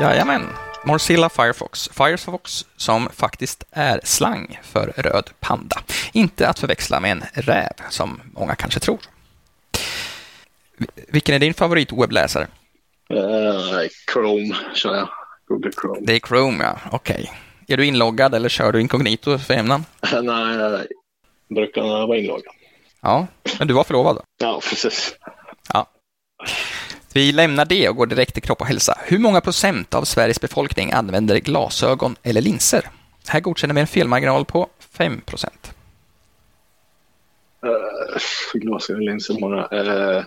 Jajamän. 0.00 0.48
Mozilla 0.84 1.28
Firefox. 1.28 1.88
Firefox 1.92 2.66
som 2.76 3.08
faktiskt 3.12 3.64
är 3.70 4.00
slang 4.04 4.60
för 4.62 4.92
röd 4.96 5.30
panda. 5.40 5.82
Inte 6.12 6.48
att 6.48 6.58
förväxla 6.58 7.00
med 7.00 7.10
en 7.10 7.24
räv, 7.32 7.72
som 7.90 8.20
många 8.32 8.54
kanske 8.54 8.80
tror. 8.80 8.98
Vilken 11.08 11.34
är 11.34 11.38
din 11.38 11.54
favoritwebbläsare? 11.54 12.46
Eh, 13.10 13.88
Chrome 14.12 14.56
kör 14.74 14.94
jag. 14.94 15.08
Google 15.46 15.72
Chrome. 15.80 16.00
Det 16.02 16.12
är 16.14 16.20
Chrome, 16.20 16.64
ja. 16.64 16.78
Okej. 16.92 17.32
Är 17.68 17.76
du 17.76 17.86
inloggad 17.86 18.34
eller 18.34 18.48
kör 18.48 18.72
du 18.72 18.80
inkognito 18.80 19.38
för 19.38 19.54
ämnen? 19.54 19.84
nej, 20.12 20.22
nej, 20.22 20.70
nej. 20.70 20.86
Brukar 21.48 21.82
vara 21.82 22.18
inloggad. 22.18 22.54
Ja, 23.00 23.26
men 23.58 23.68
du 23.68 23.74
var 23.74 23.84
förlovad. 23.84 24.22
Ja, 24.38 24.60
precis. 24.70 25.16
Ja. 25.72 25.86
Vi 27.14 27.32
lämnar 27.32 27.64
det 27.64 27.88
och 27.88 27.96
går 27.96 28.06
direkt 28.06 28.34
till 28.34 28.42
kropp 28.42 28.60
och 28.60 28.66
hälsa. 28.66 28.98
Hur 29.04 29.18
många 29.18 29.40
procent 29.40 29.94
av 29.94 30.04
Sveriges 30.04 30.40
befolkning 30.40 30.92
använder 30.92 31.38
glasögon 31.38 32.16
eller 32.22 32.40
linser? 32.40 32.88
Här 33.28 33.40
godkänner 33.40 33.74
vi 33.74 33.80
en 33.80 33.86
felmarginal 33.86 34.44
på 34.44 34.68
5 34.78 35.20
procent. 35.20 35.74
Uh, 37.64 37.70
Glasögon, 38.54 39.04
linser, 39.04 39.40
många. 39.40 39.68
Eh, 39.72 40.24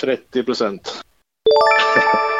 30 0.00 0.42
procent. 0.42 1.04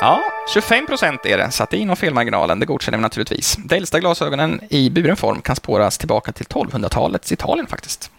Ja, 0.00 0.22
25 0.54 0.86
procent 0.86 1.26
är 1.26 1.38
det, 1.38 1.50
så 1.50 1.66
det 1.70 1.76
är 1.76 1.80
inom 1.80 1.96
felmarginalen. 1.96 2.60
Det 2.60 2.66
godkänner 2.66 2.98
vi 2.98 3.02
naturligtvis. 3.02 3.56
De 3.64 3.76
äldsta 3.76 4.00
glasögonen 4.00 4.60
i 4.70 4.90
buren 4.90 5.16
form 5.16 5.40
kan 5.42 5.56
spåras 5.56 5.98
tillbaka 5.98 6.32
till 6.32 6.46
1200-talets 6.46 7.32
Italien 7.32 7.66
faktiskt. 7.66 8.10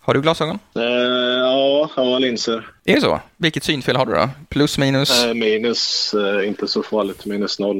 Har 0.00 0.14
du 0.14 0.22
glasögon? 0.22 0.58
Eh, 0.76 0.82
ja, 0.82 1.90
ja, 1.96 2.18
linser. 2.18 2.66
Är 2.84 2.94
det 2.94 3.00
så? 3.00 3.20
Vilket 3.36 3.64
synfel 3.64 3.96
har 3.96 4.06
du 4.06 4.12
då? 4.12 4.28
Plus, 4.48 4.78
minus? 4.78 5.24
Eh, 5.24 5.34
minus, 5.34 6.14
eh, 6.14 6.48
inte 6.48 6.68
så 6.68 6.82
farligt. 6.82 7.24
Minus 7.26 7.58
noll, 7.58 7.76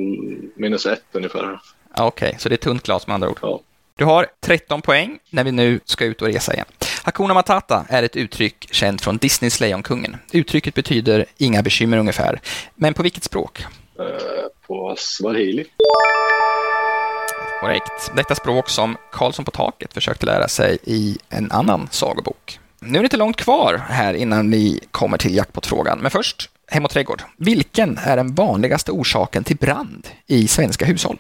minus 0.56 0.86
ett 0.86 1.02
ungefär. 1.12 1.60
Okej, 1.98 2.36
så 2.38 2.48
det 2.48 2.54
är 2.54 2.56
tunt 2.56 2.82
glas 2.82 3.06
med 3.06 3.14
andra 3.14 3.28
ord. 3.28 3.38
Ja. 3.42 3.60
Du 3.98 4.04
har 4.04 4.26
13 4.40 4.82
poäng 4.82 5.18
när 5.30 5.44
vi 5.44 5.52
nu 5.52 5.80
ska 5.84 6.04
ut 6.04 6.22
och 6.22 6.28
resa 6.28 6.54
igen. 6.54 6.66
Hakuna 7.06 7.34
Matata 7.34 7.86
är 7.88 8.02
ett 8.02 8.16
uttryck 8.16 8.68
känt 8.70 9.00
från 9.00 9.16
Disneys 9.16 9.60
Lejonkungen. 9.60 10.16
Uttrycket 10.32 10.74
betyder 10.74 11.24
inga 11.36 11.62
bekymmer 11.62 11.98
ungefär. 11.98 12.40
Men 12.74 12.94
på 12.94 13.02
vilket 13.02 13.24
språk? 13.24 13.64
Eh, 13.98 14.06
på 14.66 14.94
swahili. 14.98 15.64
Korrekt. 17.60 18.12
Detta 18.16 18.34
språk 18.34 18.68
som 18.68 18.96
Karlsson 19.12 19.44
på 19.44 19.50
taket 19.50 19.94
försökte 19.94 20.26
lära 20.26 20.48
sig 20.48 20.78
i 20.84 21.18
en 21.28 21.52
annan 21.52 21.88
sagobok. 21.90 22.58
Nu 22.78 22.98
är 22.98 23.02
det 23.02 23.06
inte 23.06 23.16
långt 23.16 23.36
kvar 23.36 23.82
här 23.88 24.14
innan 24.14 24.50
vi 24.50 24.80
kommer 24.90 25.18
till 25.18 25.34
jackpot-frågan. 25.34 25.98
Men 25.98 26.10
först, 26.10 26.50
Hem 26.68 26.84
och 26.84 26.90
trädgård. 26.90 27.22
Vilken 27.36 27.98
är 27.98 28.16
den 28.16 28.34
vanligaste 28.34 28.92
orsaken 28.92 29.44
till 29.44 29.56
brand 29.56 30.08
i 30.26 30.48
svenska 30.48 30.84
hushåll? 30.84 31.18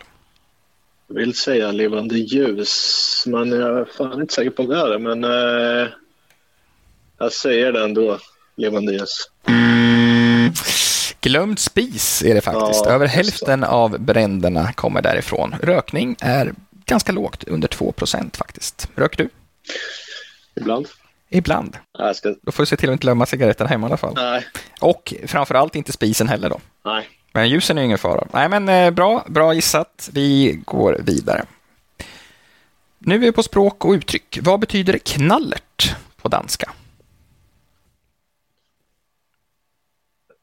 Vill 1.08 1.34
säga 1.34 1.72
levande 1.72 2.18
ljus, 2.18 3.24
men 3.26 3.50
jag 3.50 3.78
är 3.78 3.84
fan 3.84 4.20
inte 4.20 4.34
säker 4.34 4.50
på 4.50 4.62
det. 4.62 4.98
Men 4.98 5.24
eh, 5.24 5.88
jag 7.18 7.32
säger 7.32 7.72
det 7.72 7.84
ändå. 7.84 8.18
Levande 8.56 8.92
ljus. 8.92 9.30
Glömd 11.20 11.58
spis 11.58 12.22
är 12.22 12.34
det 12.34 12.40
faktiskt. 12.40 12.82
Ja, 12.84 12.90
Över 12.92 13.06
hälften 13.06 13.64
av 13.64 14.00
bränderna 14.00 14.72
kommer 14.72 15.02
därifrån. 15.02 15.54
Rökning 15.62 16.16
är 16.20 16.54
ganska 16.84 17.12
lågt, 17.12 17.44
under 17.44 17.68
2 17.68 17.92
procent 17.92 18.36
faktiskt. 18.36 18.88
Röker 18.94 19.24
du? 19.24 19.28
Ibland. 20.60 20.88
Ibland. 21.30 21.76
Jag 21.98 22.16
ska... 22.16 22.34
Då 22.42 22.52
får 22.52 22.62
du 22.62 22.66
se 22.66 22.76
till 22.76 22.88
att 22.88 22.92
inte 22.92 23.02
glömma 23.02 23.26
cigaretten 23.26 23.66
hemma 23.66 23.86
i 23.86 23.88
alla 23.90 23.96
fall. 23.96 24.12
Nej. 24.16 24.46
Och 24.80 25.14
framförallt 25.26 25.76
inte 25.76 25.92
spisen 25.92 26.28
heller 26.28 26.50
då. 26.50 26.60
Nej. 26.84 27.08
Men 27.36 27.48
ljusen 27.48 27.78
är 27.78 27.82
ingen 27.82 27.98
fara. 27.98 28.28
Nej, 28.32 28.48
men 28.48 28.68
eh, 28.68 28.90
bra, 28.90 29.24
bra 29.28 29.54
gissat. 29.54 30.10
Vi 30.12 30.60
går 30.64 31.00
vidare. 31.06 31.44
Nu 32.98 33.14
är 33.14 33.18
vi 33.18 33.32
på 33.32 33.42
språk 33.42 33.84
och 33.84 33.92
uttryck. 33.92 34.38
Vad 34.42 34.60
betyder 34.60 34.98
knallert 34.98 35.94
på 36.16 36.28
danska? 36.28 36.72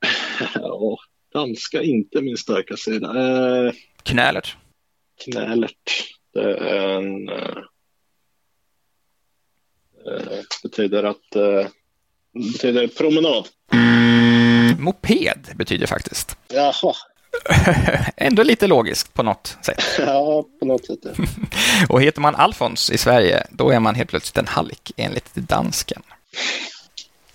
Ja, 0.55 0.97
Danska 1.33 1.81
inte 1.81 2.21
min 2.21 2.37
starka 2.37 2.77
sida. 2.77 3.07
Eh, 3.07 3.73
Knälert. 4.03 4.57
knälert. 5.25 6.07
Det 6.33 6.57
är 6.57 6.87
en... 6.89 7.29
Eh, 7.29 7.57
eh, 10.07 10.41
betyder 10.63 11.03
att... 11.03 11.35
Eh, 11.35 11.67
betyder 12.53 12.87
promenad. 12.87 13.47
Moped 14.83 15.49
betyder 15.55 15.87
faktiskt. 15.87 16.37
Jaha. 16.47 16.93
Ändå 18.17 18.43
lite 18.43 18.67
logiskt 18.67 19.13
på 19.13 19.23
något 19.23 19.57
sätt. 19.61 19.83
Ja, 19.99 20.45
på 20.59 20.65
något 20.65 20.85
sätt. 20.85 20.99
ja. 21.03 21.11
Och 21.89 22.01
heter 22.01 22.21
man 22.21 22.35
Alfons 22.35 22.89
i 22.91 22.97
Sverige, 22.97 23.43
då 23.49 23.69
är 23.69 23.79
man 23.79 23.95
helt 23.95 24.09
plötsligt 24.09 24.37
en 24.37 24.47
hallick 24.47 24.91
enligt 24.97 25.35
dansken. 25.35 26.01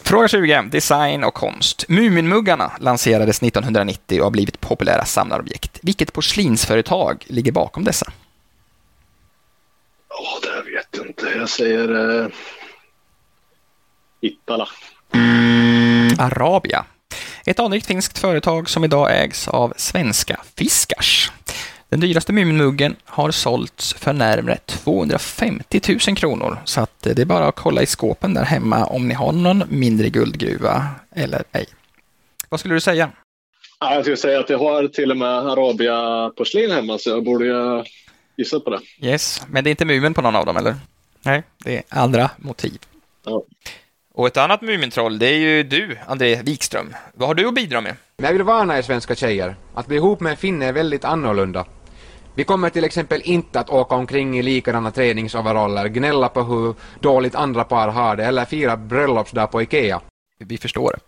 Fråga 0.00 0.28
20. 0.28 0.62
Design 0.62 1.24
och 1.24 1.34
konst. 1.34 1.84
Muminmuggarna 1.88 2.72
lanserades 2.80 3.42
1990 3.42 4.18
och 4.18 4.24
har 4.24 4.30
blivit 4.30 4.60
populära 4.60 5.04
samlarobjekt. 5.04 5.78
Vilket 5.82 6.12
porslinsföretag 6.12 7.24
ligger 7.28 7.52
bakom 7.52 7.84
dessa? 7.84 8.12
Ja, 10.08 10.38
det 10.42 10.48
här 10.50 10.62
vet 10.62 10.86
jag 10.90 11.06
inte. 11.06 11.26
Jag 11.38 11.48
säger... 11.48 12.20
Eh, 12.24 12.28
Ippala. 14.20 14.68
Arabia. 16.18 16.84
Ett 17.48 17.60
anrikt 17.60 17.86
finskt 17.86 18.18
företag 18.18 18.70
som 18.70 18.84
idag 18.84 19.22
ägs 19.22 19.48
av 19.48 19.72
svenska 19.76 20.40
Fiskars. 20.56 21.32
Den 21.88 22.00
dyraste 22.00 22.32
Muminmuggen 22.32 22.96
har 23.04 23.30
sålts 23.30 23.94
för 23.94 24.12
närmare 24.12 24.56
250 24.66 25.80
000 26.08 26.16
kronor, 26.16 26.58
så 26.64 26.80
att 26.80 27.00
det 27.00 27.18
är 27.18 27.24
bara 27.24 27.48
att 27.48 27.54
kolla 27.56 27.82
i 27.82 27.86
skåpen 27.86 28.34
där 28.34 28.44
hemma 28.44 28.84
om 28.84 29.08
ni 29.08 29.14
har 29.14 29.32
någon 29.32 29.64
mindre 29.68 30.08
guldgruva 30.08 30.86
eller 31.14 31.44
ej. 31.52 31.66
Vad 32.48 32.60
skulle 32.60 32.74
du 32.74 32.80
säga? 32.80 33.10
Ja, 33.80 33.94
jag 33.94 34.04
skulle 34.04 34.16
säga 34.16 34.40
att 34.40 34.50
jag 34.50 34.58
har 34.58 34.88
till 34.88 35.10
och 35.10 35.16
med 35.16 35.38
Arabia-porslin 35.38 36.70
hemma, 36.70 36.98
så 36.98 37.10
jag 37.10 37.24
borde 37.24 37.84
gissa 38.36 38.60
på 38.60 38.70
det. 38.70 38.80
Yes, 39.00 39.42
men 39.50 39.64
det 39.64 39.68
är 39.68 39.72
inte 39.72 39.84
Mumin 39.84 40.14
på 40.14 40.22
någon 40.22 40.36
av 40.36 40.46
dem, 40.46 40.56
eller? 40.56 40.76
Nej, 41.22 41.42
det 41.64 41.76
är 41.76 41.82
andra 41.88 42.30
motiv. 42.38 42.78
Ja. 43.24 43.42
Och 44.18 44.26
ett 44.26 44.36
annat 44.36 44.62
Mumintroll, 44.62 45.18
det 45.18 45.26
är 45.26 45.38
ju 45.38 45.62
du, 45.62 45.98
André 46.06 46.42
Wikström. 46.42 46.94
Vad 47.14 47.28
har 47.28 47.34
du 47.34 47.48
att 47.48 47.54
bidra 47.54 47.80
med? 47.80 47.96
Jag 48.16 48.32
vill 48.32 48.42
varna 48.42 48.78
er 48.78 48.82
svenska 48.82 49.14
tjejer. 49.14 49.56
Att 49.74 49.86
bli 49.86 49.96
ihop 49.96 50.20
med 50.20 50.30
en 50.30 50.36
finne 50.36 50.66
är 50.66 50.72
väldigt 50.72 51.04
annorlunda. 51.04 51.64
Vi 52.34 52.44
kommer 52.44 52.70
till 52.70 52.84
exempel 52.84 53.22
inte 53.24 53.60
att 53.60 53.70
åka 53.70 53.94
omkring 53.94 54.38
i 54.38 54.42
likadana 54.42 54.90
träningsoveraller, 54.90 55.88
gnälla 55.88 56.28
på 56.28 56.42
hur 56.42 56.74
dåligt 57.00 57.34
andra 57.34 57.64
par 57.64 57.88
har 57.88 58.16
det 58.16 58.24
eller 58.24 58.44
fira 58.44 58.76
bröllopsdag 58.76 59.50
på 59.50 59.62
Ikea. 59.62 60.00
Vi 60.38 60.58
förstår. 60.58 60.98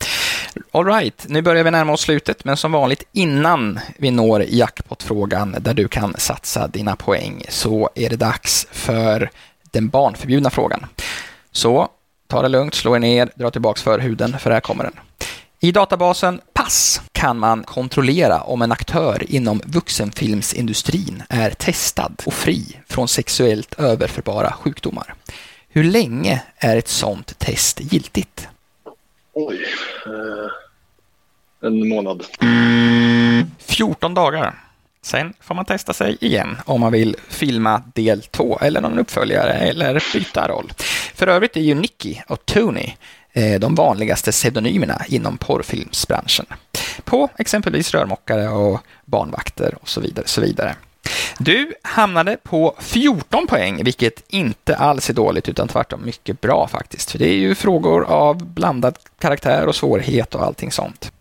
All 0.71 0.87
right, 0.87 1.27
nu 1.29 1.43
börjar 1.43 1.65
vi 1.65 1.71
närma 1.71 1.93
oss 1.93 2.01
slutet, 2.01 2.45
men 2.45 2.57
som 2.57 2.73
vanligt 2.73 3.05
innan 3.13 3.81
vi 3.97 4.11
når 4.11 4.45
jackpot-frågan 4.49 5.57
där 5.61 5.75
du 5.75 5.89
kan 5.89 6.15
satsa 6.19 6.69
dina 6.69 6.97
poäng 6.97 7.43
så 7.49 7.91
är 7.95 8.11
det 8.11 8.17
dags 8.17 8.67
för 8.71 9.31
den 9.71 9.89
barnförbjudna 9.89 10.51
frågan. 10.51 10.87
Så 11.53 11.89
ta 12.31 12.43
det 12.43 12.49
lugnt, 12.49 12.75
slå 12.75 12.95
er 12.97 12.99
ner, 12.99 13.31
dra 13.35 13.51
tillbaks 13.51 13.83
förhuden, 13.83 14.39
för 14.39 14.51
här 14.51 14.61
kommer 14.61 14.85
den. 14.85 14.93
I 15.61 15.73
databasen 15.73 16.41
Pass 16.53 17.01
kan 17.13 17.39
man 17.39 17.63
kontrollera 17.63 18.41
om 18.41 18.63
en 18.63 18.73
aktör 18.73 19.25
inom 19.29 19.61
vuxenfilmsindustrin 19.65 21.23
är 21.29 21.51
testad 21.51 22.23
och 22.27 22.33
fri 22.33 22.77
från 22.89 23.09
sexuellt 23.09 23.75
överförbara 23.79 24.53
sjukdomar. 24.53 25.15
Hur 25.69 25.85
länge 25.85 26.43
är 26.57 26.77
ett 26.77 26.89
sådant 26.89 27.39
test 27.39 27.81
giltigt? 27.93 28.49
Oj. 29.33 29.65
Eh, 30.07 31.69
en 31.69 31.89
månad. 31.89 32.25
14 33.59 34.15
dagar. 34.15 34.55
Sen 35.03 35.33
får 35.41 35.55
man 35.55 35.65
testa 35.65 35.93
sig 35.93 36.17
igen 36.21 36.57
om 36.65 36.81
man 36.81 36.93
vill 36.93 37.17
filma 37.29 37.83
del 37.95 38.23
2 38.23 38.59
eller 38.63 38.81
någon 38.81 38.99
uppföljare 38.99 39.53
eller 39.53 40.03
byta 40.13 40.49
roll. 40.49 40.73
För 41.15 41.27
övrigt 41.27 41.57
är 41.57 41.61
ju 41.61 41.75
Nicky 41.75 42.17
och 42.29 42.47
Tony 42.47 42.93
eh, 43.33 43.61
de 43.61 43.75
vanligaste 43.75 44.31
pseudonymerna 44.31 45.03
inom 45.09 45.39
porrfilmsbranschen. 45.39 46.47
På 47.05 47.29
exempelvis 47.39 47.95
rörmokare 47.95 48.49
och 48.49 48.81
barnvakter 49.05 49.75
och 49.81 49.89
så 49.89 50.01
vidare. 50.01 50.27
Så 50.27 50.41
vidare. 50.41 50.75
Du 51.39 51.75
hamnade 51.83 52.37
på 52.43 52.77
14 52.79 53.47
poäng, 53.47 53.85
vilket 53.85 54.25
inte 54.29 54.77
alls 54.77 55.11
är 55.11 55.15
dåligt 55.15 55.49
utan 55.49 55.69
tvärtom 55.69 56.05
mycket 56.05 56.41
bra 56.41 56.69
faktiskt. 56.69 57.11
För 57.11 57.19
det 57.19 57.29
är 57.29 57.39
ju 57.39 57.55
frågor 57.55 58.05
av 58.05 58.47
blandad 58.47 58.99
karaktär 59.19 59.67
och 59.67 59.77
svårighet 59.77 60.35
och 60.35 60.43
allting 60.43 60.73
sånt. 60.73 61.13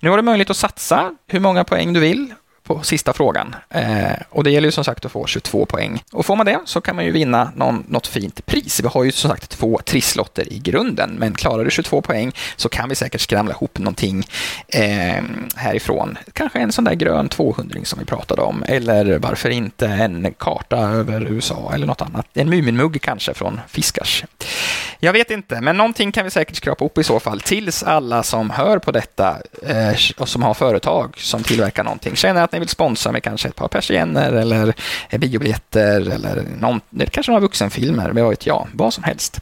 Nu 0.00 0.10
har 0.10 0.16
du 0.16 0.22
möjlighet 0.22 0.50
att 0.50 0.56
satsa 0.56 1.14
hur 1.26 1.40
många 1.40 1.64
poäng 1.64 1.92
du 1.92 2.00
vill 2.00 2.34
på 2.64 2.82
sista 2.82 3.12
frågan. 3.12 3.56
Eh, 3.70 4.12
och 4.30 4.44
det 4.44 4.50
gäller 4.50 4.68
ju 4.68 4.72
som 4.72 4.84
sagt 4.84 5.04
att 5.04 5.12
få 5.12 5.26
22 5.26 5.66
poäng. 5.66 6.02
Och 6.12 6.26
får 6.26 6.36
man 6.36 6.46
det 6.46 6.60
så 6.64 6.80
kan 6.80 6.96
man 6.96 7.04
ju 7.04 7.10
vinna 7.10 7.52
någon, 7.56 7.84
något 7.88 8.06
fint 8.06 8.46
pris. 8.46 8.80
Vi 8.80 8.88
har 8.88 9.04
ju 9.04 9.12
som 9.12 9.30
sagt 9.30 9.50
två 9.50 9.80
trisslotter 9.84 10.52
i 10.52 10.58
grunden, 10.58 11.10
men 11.18 11.34
klarar 11.34 11.64
du 11.64 11.70
22 11.70 12.02
poäng 12.02 12.32
så 12.56 12.68
kan 12.68 12.88
vi 12.88 12.94
säkert 12.94 13.20
skramla 13.20 13.52
ihop 13.52 13.78
någonting 13.78 14.24
eh, 14.68 15.22
härifrån. 15.56 16.18
Kanske 16.32 16.58
en 16.58 16.72
sån 16.72 16.84
där 16.84 16.94
grön 16.94 17.28
200 17.28 17.80
som 17.84 17.98
vi 17.98 18.04
pratade 18.04 18.42
om, 18.42 18.64
eller 18.68 19.18
varför 19.18 19.50
inte 19.50 19.86
en 19.86 20.34
karta 20.38 20.76
över 20.76 21.32
USA 21.32 21.70
eller 21.74 21.86
något 21.86 22.02
annat. 22.02 22.26
En 22.34 22.50
Muminmugg 22.50 23.02
kanske 23.02 23.34
från 23.34 23.60
Fiskars. 23.68 24.24
Jag 25.00 25.12
vet 25.12 25.30
inte, 25.30 25.60
men 25.60 25.76
någonting 25.76 26.12
kan 26.12 26.24
vi 26.24 26.30
säkert 26.30 26.56
skrapa 26.56 26.84
upp 26.84 26.98
i 26.98 27.04
så 27.04 27.20
fall, 27.20 27.40
tills 27.40 27.82
alla 27.82 28.22
som 28.22 28.50
hör 28.50 28.78
på 28.78 28.90
detta 28.92 29.36
eh, 29.62 29.94
och 30.18 30.28
som 30.28 30.42
har 30.42 30.54
företag 30.54 31.14
som 31.18 31.42
tillverkar 31.42 31.84
någonting 31.84 32.16
känner 32.16 32.42
att 32.42 32.53
ni 32.54 32.60
vill 32.60 32.68
sponsra 32.68 33.12
med 33.12 33.22
kanske 33.22 33.48
ett 33.48 33.56
par 33.56 33.68
persienner 33.68 34.32
eller 34.32 34.74
biobiljetter 35.18 36.00
eller 36.00 36.42
någon, 36.60 36.80
kanske 37.10 37.32
några 37.32 37.40
vuxenfilmer, 37.40 38.10
vad 38.10 38.30
vet 38.30 38.46
jag, 38.46 38.68
vad 38.74 38.94
som 38.94 39.04
helst. 39.04 39.40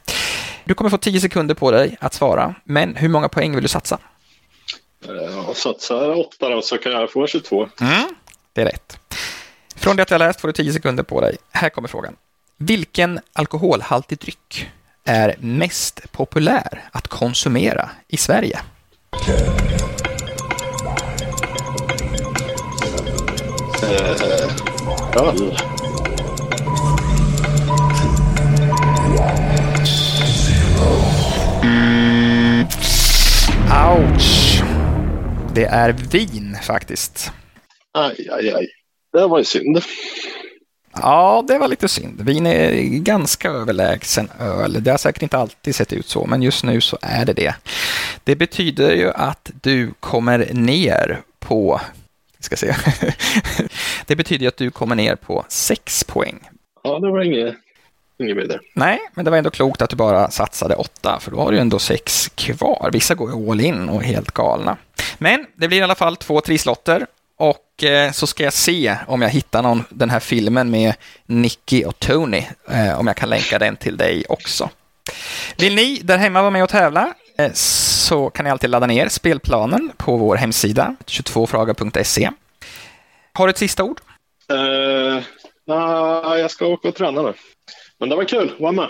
Du 0.64 0.74
kommer 0.74 0.90
få 0.90 0.98
10 0.98 1.20
sekunder 1.20 1.54
på 1.54 1.70
dig 1.70 1.96
att 2.00 2.14
svara, 2.14 2.54
men 2.64 2.96
hur 2.96 3.08
många 3.08 3.28
poäng 3.28 3.54
vill 3.54 3.62
du 3.62 3.68
satsa? 3.68 3.98
Eh, 5.08 5.48
och 5.48 5.56
satsar 5.56 6.18
åtta 6.20 6.48
då, 6.48 6.62
så 6.62 6.78
kan 6.78 6.92
jag 6.92 7.12
få 7.12 7.26
22. 7.26 7.68
Mm, 7.80 8.14
det 8.52 8.60
är 8.60 8.64
rätt. 8.64 8.98
Från 9.76 9.96
det 9.96 10.02
att 10.02 10.10
jag 10.10 10.18
läst 10.18 10.40
får 10.40 10.48
du 10.48 10.52
10 10.52 10.72
sekunder 10.72 11.02
på 11.02 11.20
dig. 11.20 11.36
Här 11.50 11.68
kommer 11.68 11.88
frågan. 11.88 12.16
Vilken 12.56 13.20
alkoholhaltig 13.32 14.18
dryck 14.18 14.70
är 15.04 15.36
mest 15.38 16.12
populär 16.12 16.88
att 16.92 17.08
konsumera 17.08 17.90
i 18.08 18.16
Sverige? 18.16 18.60
Öl. 23.82 25.58
Ouch! 33.70 34.62
Det 35.54 35.64
är 35.64 35.92
vin 35.92 36.56
faktiskt. 36.62 37.32
Aj, 37.94 38.28
aj, 38.30 38.50
aj. 38.50 38.68
Det 39.12 39.26
var 39.26 39.38
ju 39.38 39.44
synd. 39.44 39.82
Ja, 40.94 41.44
det 41.48 41.58
var 41.58 41.68
lite 41.68 41.88
synd. 41.88 42.20
Vin 42.20 42.46
är 42.46 42.72
ganska 42.98 43.50
överlägsen 43.50 44.30
öl. 44.40 44.84
Det 44.84 44.90
har 44.90 44.98
säkert 44.98 45.22
inte 45.22 45.38
alltid 45.38 45.74
sett 45.74 45.92
ut 45.92 46.08
så, 46.08 46.26
men 46.26 46.42
just 46.42 46.64
nu 46.64 46.80
så 46.80 46.98
är 47.02 47.24
det 47.24 47.32
det. 47.32 47.54
Det 48.24 48.36
betyder 48.36 48.92
ju 48.92 49.10
att 49.10 49.50
du 49.62 49.92
kommer 50.00 50.48
ner 50.52 51.20
på... 51.38 51.80
Ska 52.42 52.56
se. 52.56 52.74
det 54.06 54.16
betyder 54.16 54.42
ju 54.42 54.48
att 54.48 54.56
du 54.56 54.70
kommer 54.70 54.94
ner 54.94 55.16
på 55.16 55.44
sex 55.48 56.04
poäng. 56.04 56.40
Ja, 56.84 56.98
det 56.98 57.10
var 57.10 57.22
inget, 57.22 57.54
inget 58.18 58.36
vidare. 58.36 58.60
Nej, 58.74 58.98
men 59.14 59.24
det 59.24 59.30
var 59.30 59.38
ändå 59.38 59.50
klokt 59.50 59.82
att 59.82 59.90
du 59.90 59.96
bara 59.96 60.30
satsade 60.30 60.74
åtta, 60.74 61.18
för 61.20 61.30
då 61.30 61.40
har 61.40 61.52
du 61.52 61.58
ändå 61.58 61.78
sex 61.78 62.28
kvar. 62.34 62.90
Vissa 62.92 63.14
går 63.14 63.30
ju 63.30 63.50
all 63.50 63.60
in 63.60 63.88
och 63.88 64.02
är 64.02 64.06
helt 64.06 64.30
galna. 64.30 64.76
Men 65.18 65.46
det 65.54 65.68
blir 65.68 65.78
i 65.78 65.82
alla 65.82 65.94
fall 65.94 66.16
två 66.16 66.40
trisslotter 66.40 67.06
och 67.36 67.84
eh, 67.84 68.12
så 68.12 68.26
ska 68.26 68.44
jag 68.44 68.52
se 68.52 68.96
om 69.06 69.22
jag 69.22 69.28
hittar 69.28 69.62
någon, 69.62 69.84
den 69.88 70.10
här 70.10 70.20
filmen 70.20 70.70
med 70.70 70.94
Nicky 71.26 71.84
och 71.84 71.98
Tony, 71.98 72.44
eh, 72.70 72.98
om 72.98 73.06
jag 73.06 73.16
kan 73.16 73.28
länka 73.28 73.58
den 73.58 73.76
till 73.76 73.96
dig 73.96 74.24
också. 74.28 74.70
Vill 75.56 75.74
ni 75.74 76.00
där 76.02 76.18
hemma 76.18 76.40
vara 76.40 76.50
med 76.50 76.62
och 76.62 76.68
tävla 76.68 77.14
eh, 77.38 77.52
så 78.12 78.30
kan 78.30 78.44
ni 78.44 78.50
alltid 78.50 78.70
ladda 78.70 78.86
ner 78.86 79.08
spelplanen 79.08 79.92
på 79.96 80.16
vår 80.16 80.36
hemsida, 80.36 80.96
22fraga.se. 81.06 82.30
Har 83.32 83.46
du 83.46 83.50
ett 83.50 83.58
sista 83.58 83.84
ord? 83.84 84.00
Uh, 84.52 85.22
nah, 85.66 86.38
jag 86.38 86.50
ska 86.50 86.66
åka 86.66 86.88
och 86.88 86.94
träna 86.94 87.22
nu. 87.22 87.32
Men 87.98 88.08
det 88.08 88.16
var 88.16 88.24
kul 88.24 88.52
att 88.54 88.60
vara 88.60 88.72
med. 88.72 88.88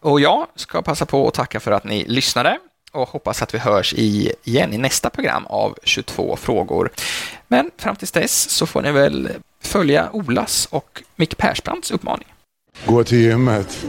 Och 0.00 0.20
jag 0.20 0.46
ska 0.54 0.82
passa 0.82 1.06
på 1.06 1.28
att 1.28 1.34
tacka 1.34 1.60
för 1.60 1.70
att 1.70 1.84
ni 1.84 2.04
lyssnade 2.04 2.58
och 2.92 3.08
hoppas 3.08 3.42
att 3.42 3.54
vi 3.54 3.58
hörs 3.58 3.94
i, 3.94 4.32
igen 4.44 4.72
i 4.72 4.78
nästa 4.78 5.10
program 5.10 5.46
av 5.46 5.78
22 5.82 6.36
frågor. 6.36 6.90
Men 7.48 7.70
fram 7.78 7.96
tills 7.96 8.12
dess 8.12 8.50
så 8.50 8.66
får 8.66 8.82
ni 8.82 8.92
väl 8.92 9.28
följa 9.62 10.08
Olas 10.12 10.68
och 10.70 11.02
Mick 11.16 11.36
Persbrandts 11.36 11.90
uppmaning. 11.90 12.28
Gå 12.86 13.04
till 13.04 13.18
gymmet. 13.18 13.86